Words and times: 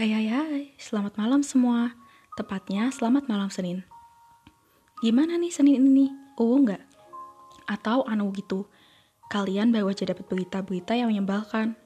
Hai 0.00 0.16
hai 0.16 0.32
hai, 0.32 0.64
selamat 0.80 1.20
malam 1.20 1.44
semua. 1.44 1.92
Tepatnya 2.32 2.88
selamat 2.88 3.28
malam 3.28 3.52
Senin. 3.52 3.84
Gimana 5.04 5.36
nih 5.36 5.52
Senin 5.52 5.76
ini? 5.76 6.08
Oh 6.40 6.56
enggak? 6.56 6.80
Atau 7.68 8.08
anu 8.08 8.32
gitu? 8.32 8.64
Kalian 9.28 9.68
baru 9.68 9.92
aja 9.92 10.08
dapat 10.08 10.24
berita-berita 10.24 10.96
yang 10.96 11.12
menyebalkan. 11.12 11.76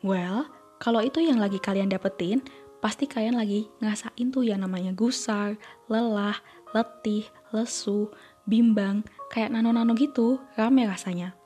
Well, 0.00 0.48
kalau 0.80 1.04
itu 1.04 1.20
yang 1.20 1.36
lagi 1.36 1.60
kalian 1.60 1.92
dapetin, 1.92 2.40
pasti 2.80 3.04
kalian 3.04 3.36
lagi 3.36 3.68
ngerasain 3.84 4.32
tuh 4.32 4.48
yang 4.48 4.64
namanya 4.64 4.96
gusar, 4.96 5.60
lelah, 5.92 6.40
letih, 6.72 7.28
lesu, 7.52 8.08
bimbang, 8.48 9.04
kayak 9.28 9.52
nano-nano 9.52 9.92
gitu, 10.00 10.40
rame 10.56 10.88
rasanya. 10.88 11.36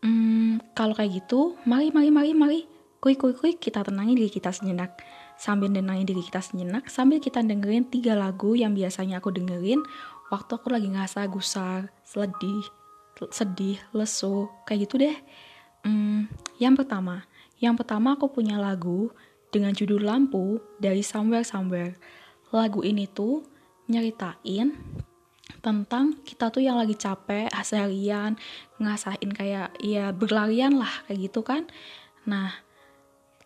Hmm, 0.00 0.56
kalau 0.72 0.96
kayak 0.96 1.20
gitu, 1.20 1.60
mari, 1.68 1.92
mari, 1.92 2.08
mari, 2.08 2.32
mari, 2.32 2.71
kuy, 3.02 3.18
kuy, 3.18 3.34
kuy, 3.34 3.58
kita 3.58 3.82
tenangin 3.82 4.14
diri 4.14 4.30
kita 4.30 4.54
sejenak. 4.54 5.02
Sambil 5.34 5.74
tenangin 5.74 6.06
diri 6.06 6.22
kita 6.22 6.38
sejenak, 6.38 6.86
sambil 6.86 7.18
kita 7.18 7.42
dengerin 7.42 7.90
tiga 7.90 8.14
lagu 8.14 8.54
yang 8.54 8.78
biasanya 8.78 9.18
aku 9.18 9.34
dengerin 9.34 9.82
waktu 10.30 10.54
aku 10.54 10.70
lagi 10.70 10.86
ngerasa 10.86 11.26
gusar, 11.26 11.90
sedih, 12.06 12.62
sedih, 13.34 13.82
lesu, 13.90 14.46
kayak 14.62 14.86
gitu 14.86 15.02
deh. 15.02 15.16
Hmm, 15.82 16.30
yang 16.62 16.78
pertama, 16.78 17.26
yang 17.58 17.74
pertama 17.74 18.14
aku 18.14 18.30
punya 18.30 18.54
lagu 18.54 19.10
dengan 19.50 19.74
judul 19.74 20.06
Lampu 20.06 20.62
dari 20.78 21.02
Somewhere 21.02 21.42
Somewhere. 21.42 21.98
Lagu 22.54 22.86
ini 22.86 23.10
tuh 23.10 23.42
nyeritain 23.90 24.78
tentang 25.58 26.22
kita 26.22 26.54
tuh 26.54 26.62
yang 26.62 26.78
lagi 26.78 26.94
capek 26.94 27.50
seharian 27.66 28.38
ngasain 28.78 29.30
kayak 29.34 29.74
ya 29.82 30.10
berlarian 30.10 30.74
lah 30.78 30.90
kayak 31.06 31.30
gitu 31.30 31.40
kan 31.46 31.70
nah 32.26 32.50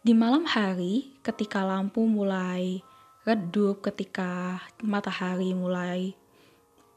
di 0.07 0.15
malam 0.15 0.47
hari 0.47 1.19
ketika 1.27 1.67
lampu 1.67 2.07
mulai 2.07 2.79
redup 3.27 3.83
ketika 3.83 4.63
matahari 4.79 5.51
mulai 5.51 6.15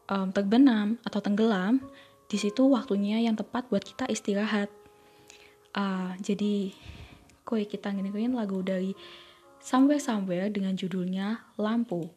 um, 0.06 0.30
terbenam 0.30 1.02
atau 1.02 1.18
tenggelam 1.18 1.82
di 2.30 2.38
situ 2.38 2.70
waktunya 2.70 3.18
yang 3.18 3.34
tepat 3.34 3.66
buat 3.74 3.82
kita 3.82 4.06
istirahat. 4.14 4.70
Uh, 5.74 6.14
jadi 6.22 6.70
kue 7.42 7.66
kita 7.66 7.90
ngedengerin 7.90 8.38
lagu 8.38 8.62
dari 8.62 8.94
Somewhere 9.58 9.98
Somewhere 9.98 10.54
dengan 10.54 10.78
judulnya 10.78 11.50
Lampu 11.58 12.14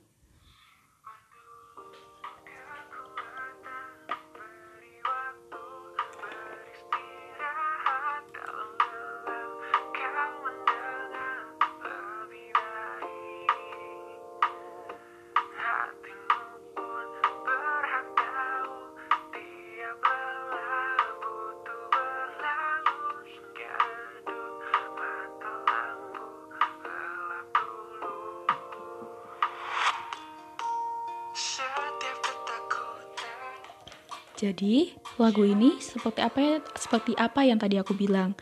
Jadi, 34.43 34.91
lagu 35.23 35.47
ini 35.47 35.79
seperti 35.79 36.19
apa 36.19 36.39
ya, 36.43 36.57
seperti 36.75 37.15
apa 37.15 37.47
yang 37.47 37.63
tadi 37.63 37.79
aku 37.79 37.95
bilang. 37.95 38.35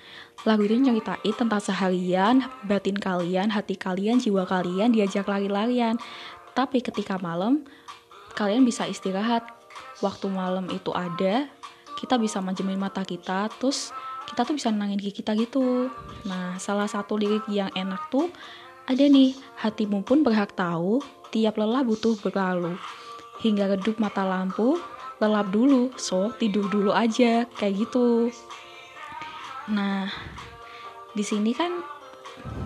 Lagu 0.48 0.64
ini 0.64 0.88
nyeritain 0.88 1.36
tentang 1.36 1.60
seharian, 1.60 2.40
batin 2.64 2.96
kalian, 2.96 3.52
hati 3.52 3.76
kalian, 3.76 4.16
jiwa 4.16 4.48
kalian 4.48 4.96
diajak 4.96 5.28
lari-larian. 5.28 6.00
Tapi 6.56 6.80
ketika 6.80 7.20
malam, 7.20 7.68
kalian 8.32 8.64
bisa 8.64 8.88
istirahat. 8.88 9.44
Waktu 10.00 10.32
malam 10.32 10.72
itu 10.72 10.88
ada, 10.96 11.44
kita 12.00 12.16
bisa 12.16 12.40
manjemin 12.40 12.80
mata 12.80 13.04
kita, 13.04 13.52
terus 13.60 13.92
kita 14.24 14.48
tuh 14.48 14.56
bisa 14.56 14.72
nenangin 14.72 14.96
gigi 14.96 15.20
kita 15.20 15.36
gitu. 15.36 15.92
Nah, 16.24 16.56
salah 16.56 16.88
satu 16.88 17.20
lirik 17.20 17.44
yang 17.52 17.68
enak 17.76 18.08
tuh 18.08 18.32
ada 18.88 19.04
nih, 19.04 19.36
hatimu 19.60 20.00
pun 20.08 20.24
berhak 20.24 20.56
tahu, 20.56 21.04
tiap 21.28 21.60
lelah 21.60 21.84
butuh 21.84 22.16
berlalu. 22.24 22.80
Hingga 23.44 23.76
redup 23.76 24.00
mata 24.00 24.24
lampu, 24.24 24.80
lelap 25.20 25.52
dulu 25.52 25.92
so 26.00 26.32
tidur 26.40 26.66
dulu 26.66 26.90
aja 26.90 27.44
kayak 27.60 27.86
gitu. 27.86 28.32
Nah 29.68 30.08
di 31.12 31.22
sini 31.22 31.52
kan 31.52 31.84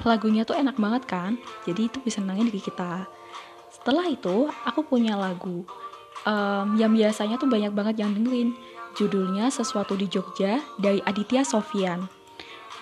lagunya 0.06 0.46
tuh 0.46 0.54
enak 0.54 0.78
banget 0.78 1.02
kan? 1.04 1.36
Jadi 1.66 1.90
itu 1.90 1.98
bisa 2.00 2.22
nangin 2.22 2.48
diri 2.48 2.62
kita. 2.62 3.10
Setelah 3.74 4.06
itu 4.06 4.48
aku 4.64 4.86
punya 4.86 5.18
lagu 5.18 5.66
um, 6.24 6.66
yang 6.78 6.94
biasanya 6.94 7.36
tuh 7.36 7.50
banyak 7.50 7.74
banget 7.74 8.00
yang 8.00 8.14
dengerin. 8.14 8.54
Judulnya 8.94 9.50
sesuatu 9.50 9.98
di 9.98 10.06
Jogja 10.06 10.62
dari 10.78 11.02
Aditya 11.02 11.42
Sofian 11.42 12.06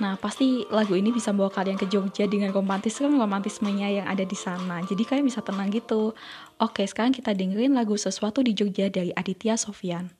Nah, 0.03 0.19
pasti 0.19 0.67
lagu 0.67 0.99
ini 0.99 1.15
bisa 1.15 1.31
bawa 1.31 1.47
kalian 1.47 1.79
ke 1.79 1.87
Jogja 1.87 2.27
dengan 2.27 2.51
romantis 2.51 2.99
kan 2.99 3.15
romantismenya 3.15 4.03
yang 4.03 4.07
ada 4.11 4.27
di 4.27 4.35
sana. 4.35 4.83
Jadi 4.83 5.07
kalian 5.07 5.31
bisa 5.31 5.47
tenang 5.47 5.71
gitu. 5.71 6.11
Oke, 6.59 6.83
sekarang 6.83 7.15
kita 7.15 7.31
dengerin 7.31 7.79
lagu 7.79 7.95
Sesuatu 7.95 8.43
di 8.43 8.51
Jogja 8.51 8.91
dari 8.91 9.15
Aditya 9.15 9.55
Sofian. 9.55 10.11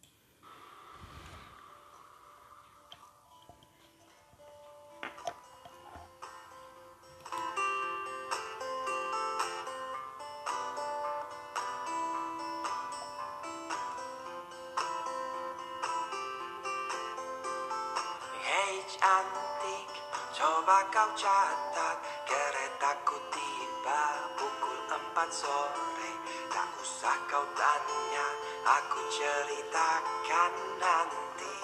Coba 20.63 20.79
kau 20.95 21.11
catat 21.19 21.99
keretaku 22.23 23.19
tiba 23.35 24.03
pukul 24.39 24.79
empat 24.95 25.27
sore. 25.35 26.13
Tak 26.55 26.71
usah 26.79 27.19
kau 27.27 27.43
tanya 27.59 28.27
aku 28.63 29.03
ceritakan 29.11 30.53
nanti. 30.79 31.57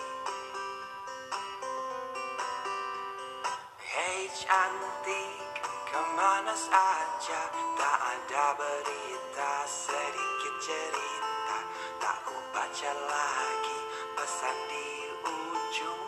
Hei 3.86 4.26
cantik 4.34 5.46
ke 5.62 6.00
mana 6.18 6.58
saja? 6.58 7.42
Tak 7.78 7.98
ada 8.02 8.46
berita 8.58 9.62
sedikit 9.62 10.54
cerita. 10.58 11.58
Tak 12.02 12.18
ku 12.26 12.34
lagi 12.82 13.78
pesan 14.18 14.58
di 14.66 14.90
ujung 15.22 16.07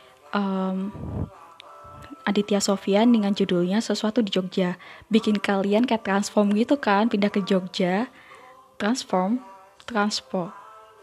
um, 0.35 0.91
Aditya 2.27 2.61
Sofian 2.61 3.09
dengan 3.09 3.33
judulnya 3.33 3.81
Sesuatu 3.81 4.21
di 4.21 4.29
Jogja. 4.29 4.77
Bikin 5.09 5.41
kalian 5.41 5.89
kayak 5.89 6.05
transform 6.05 6.53
gitu 6.53 6.77
kan 6.77 7.09
Pindah 7.09 7.33
ke 7.33 7.41
Jogja. 7.41 8.07
Transform 8.77 9.41
Transport 9.85 10.53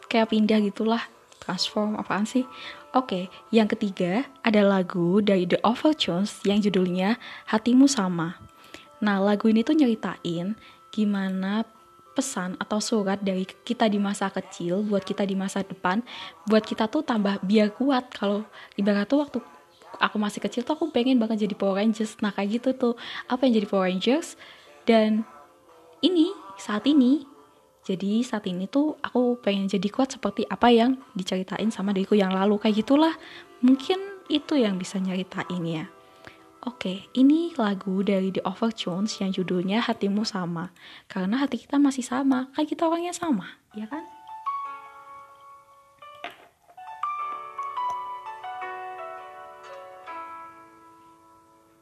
Kayak 0.08 0.32
pindah 0.32 0.58
gitulah. 0.64 1.04
Transform 1.44 2.00
apaan 2.00 2.25
sih? 2.25 2.48
Oke, 2.96 3.28
yang 3.52 3.69
ketiga 3.69 4.25
ada 4.40 4.64
lagu 4.64 5.20
dari 5.20 5.44
The 5.44 5.60
Overtones 5.60 6.40
yang 6.48 6.64
judulnya 6.64 7.20
Hatimu 7.52 7.84
Sama. 7.84 8.40
Nah, 9.04 9.20
lagu 9.20 9.52
ini 9.52 9.60
tuh 9.60 9.76
nyeritain 9.76 10.56
gimana 10.88 11.69
pesan 12.19 12.59
atau 12.59 12.82
surat 12.82 13.23
dari 13.23 13.47
kita 13.47 13.87
di 13.87 14.03
masa 14.03 14.26
kecil 14.26 14.82
buat 14.82 15.06
kita 15.06 15.23
di 15.23 15.38
masa 15.38 15.62
depan 15.62 16.03
buat 16.50 16.67
kita 16.67 16.91
tuh 16.91 17.06
tambah 17.06 17.38
biar 17.47 17.70
kuat. 17.79 18.11
Kalau 18.11 18.43
ibarat 18.75 19.06
tuh 19.06 19.23
waktu 19.23 19.38
aku 20.03 20.19
masih 20.19 20.43
kecil 20.43 20.67
tuh 20.67 20.75
aku 20.75 20.91
pengen 20.91 21.23
banget 21.23 21.47
jadi 21.47 21.55
Power 21.55 21.79
Rangers. 21.79 22.19
Nah 22.19 22.35
kayak 22.35 22.59
gitu 22.59 22.75
tuh. 22.75 22.94
Apa 23.31 23.47
yang 23.47 23.62
jadi 23.62 23.69
Power 23.70 23.87
Rangers? 23.87 24.35
Dan 24.82 25.23
ini 26.03 26.35
saat 26.59 26.82
ini 26.91 27.23
jadi 27.87 28.26
saat 28.26 28.50
ini 28.50 28.67
tuh 28.67 28.99
aku 28.99 29.38
pengen 29.38 29.70
jadi 29.70 29.87
kuat 29.88 30.19
seperti 30.19 30.43
apa 30.50 30.75
yang 30.75 30.99
diceritain 31.15 31.70
sama 31.70 31.94
diriku 31.94 32.19
yang 32.19 32.35
lalu. 32.35 32.59
Kayak 32.59 32.82
gitulah. 32.82 33.15
Mungkin 33.62 34.26
itu 34.26 34.59
yang 34.59 34.76
bisa 34.76 34.99
nyeritain 34.99 35.62
ya 35.65 35.87
Oke, 36.66 37.06
ini 37.14 37.55
lagu 37.55 38.02
dari 38.02 38.34
The 38.34 38.43
Overtones 38.43 39.22
yang 39.22 39.31
judulnya 39.31 39.78
Hatimu 39.78 40.26
Sama. 40.26 40.75
Karena 41.06 41.38
hati 41.38 41.55
kita 41.55 41.78
masih 41.78 42.02
sama, 42.02 42.50
kayak 42.50 42.75
kita 42.75 42.90
orangnya 42.90 43.14
sama, 43.14 43.46
ya 43.78 43.87
kan? 43.87 44.02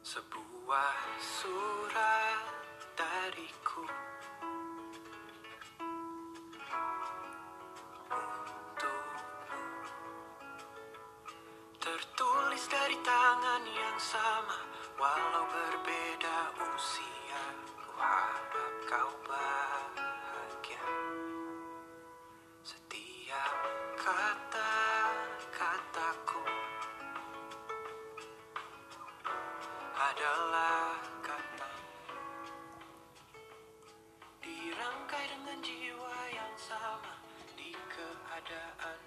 Sebuah 0.05 0.97
surat 1.17 2.45
dariku 2.93 3.81
yang 13.97 14.05
sama 14.13 14.61
Walau 15.01 15.49
berbeda 15.49 16.53
usia 16.69 17.45
Ku 17.81 17.97
harap 17.97 18.73
kau 18.85 19.09
bahagia. 19.25 20.85
Setiap 22.61 23.57
kata-kataku 23.97 25.25
adalah 29.97 31.01
kata 31.25 31.73
Dirangkai 34.45 35.25
dengan 35.25 35.57
jiwa 35.65 36.17
yang 36.37 36.53
sama 36.53 37.17
Di 37.57 37.73
keadaan 37.73 39.06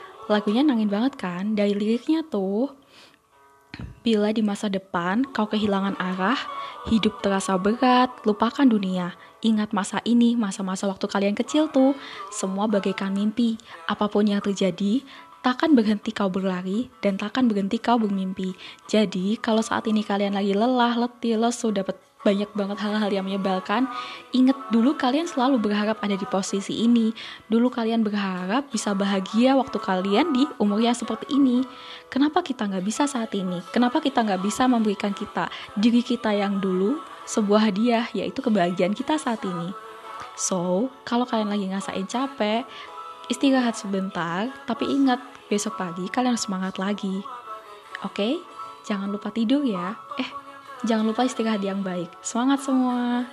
Lagunya 0.29 0.61
nangin 0.61 0.91
banget 0.91 1.17
kan? 1.17 1.57
Dari 1.57 1.73
liriknya 1.73 2.21
tuh, 2.27 2.73
Bila 4.01 4.33
di 4.33 4.41
masa 4.41 4.65
depan 4.65 5.21
kau 5.29 5.45
kehilangan 5.45 5.93
arah, 6.01 6.37
hidup 6.89 7.21
terasa 7.21 7.55
berat, 7.55 8.09
lupakan 8.25 8.65
dunia. 8.65 9.13
Ingat 9.45 9.73
masa 9.73 10.01
ini, 10.05 10.33
masa-masa 10.33 10.89
waktu 10.89 11.05
kalian 11.05 11.37
kecil 11.37 11.69
tuh, 11.69 11.93
semua 12.33 12.65
bagaikan 12.65 13.13
mimpi. 13.13 13.61
Apa 13.85 14.09
pun 14.09 14.25
yang 14.25 14.41
terjadi, 14.41 15.05
takkan 15.45 15.73
berhenti 15.77 16.13
kau 16.13 16.29
berlari 16.29 16.89
dan 17.01 17.17
takkan 17.17 17.45
berhenti 17.45 17.77
kau 17.77 17.97
bermimpi. 17.97 18.53
Jadi, 18.89 19.37
kalau 19.37 19.61
saat 19.61 19.85
ini 19.85 20.01
kalian 20.01 20.33
lagi 20.33 20.53
lelah, 20.53 20.97
letih, 20.97 21.37
lesu, 21.37 21.69
dapat 21.69 21.97
banyak 22.21 22.49
banget 22.53 22.77
hal-hal 22.85 23.09
yang 23.09 23.25
menyebalkan, 23.25 23.89
ingat 24.29 24.53
dulu 24.69 24.93
kalian 24.93 25.25
selalu 25.25 25.57
berharap 25.57 25.97
ada 26.05 26.13
di 26.13 26.27
posisi 26.29 26.85
ini. 26.85 27.09
Dulu 27.49 27.73
kalian 27.73 28.05
berharap 28.05 28.69
bisa 28.69 28.93
bahagia 28.93 29.57
waktu 29.57 29.81
kalian 29.81 30.29
di 30.29 30.45
umur 30.61 30.77
yang 30.77 30.93
seperti 30.93 31.33
ini. 31.33 31.65
Kenapa 32.13 32.45
kita 32.45 32.69
nggak 32.69 32.85
bisa 32.85 33.09
saat 33.09 33.33
ini? 33.33 33.57
Kenapa 33.73 33.97
kita 33.97 34.21
nggak 34.21 34.41
bisa 34.45 34.69
memberikan 34.69 35.17
kita 35.17 35.49
diri 35.73 36.05
kita 36.05 36.29
yang 36.29 36.61
dulu 36.61 37.01
sebuah 37.25 37.73
hadiah, 37.73 38.05
yaitu 38.13 38.45
kebahagiaan 38.45 38.93
kita 38.93 39.17
saat 39.17 39.41
ini? 39.41 39.73
So, 40.37 40.89
kalau 41.03 41.25
kalian 41.25 41.49
lagi 41.49 41.65
ngasain 41.73 42.05
capek, 42.05 42.65
istirahat 43.33 43.73
sebentar, 43.77 44.49
tapi 44.69 44.85
ingat 44.85 45.21
besok 45.49 45.75
pagi 45.79 46.05
kalian 46.07 46.37
semangat 46.37 46.77
lagi. 46.77 47.25
Oke? 48.05 48.41
Jangan 48.81 49.13
lupa 49.13 49.29
tidur 49.29 49.61
ya. 49.61 49.93
Eh, 50.17 50.40
jangan 50.85 51.09
lupa 51.09 51.25
istirahat 51.25 51.61
yang 51.61 51.81
baik. 51.81 52.09
Semangat 52.21 52.63
semua! 52.65 53.25